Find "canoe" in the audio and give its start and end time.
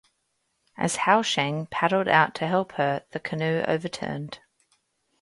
3.19-3.61